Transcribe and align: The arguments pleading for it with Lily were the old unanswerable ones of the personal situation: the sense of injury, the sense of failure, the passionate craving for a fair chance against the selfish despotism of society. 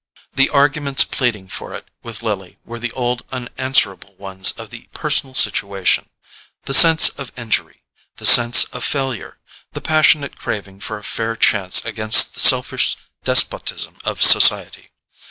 The 0.33 0.49
arguments 0.49 1.03
pleading 1.03 1.47
for 1.47 1.75
it 1.75 1.87
with 2.01 2.23
Lily 2.23 2.57
were 2.65 2.79
the 2.79 2.91
old 2.93 3.21
unanswerable 3.31 4.15
ones 4.15 4.49
of 4.53 4.71
the 4.71 4.89
personal 4.93 5.35
situation: 5.35 6.09
the 6.63 6.73
sense 6.73 7.09
of 7.09 7.31
injury, 7.37 7.83
the 8.15 8.25
sense 8.25 8.63
of 8.63 8.83
failure, 8.83 9.37
the 9.73 9.79
passionate 9.81 10.37
craving 10.37 10.79
for 10.79 10.97
a 10.97 11.03
fair 11.03 11.35
chance 11.35 11.85
against 11.85 12.33
the 12.33 12.39
selfish 12.39 12.97
despotism 13.23 13.97
of 14.03 14.23
society. 14.23 14.89